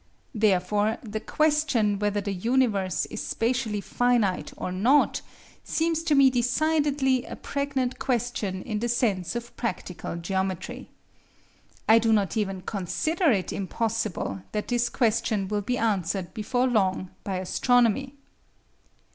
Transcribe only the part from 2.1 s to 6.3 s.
the universe is spatially finite or not seems to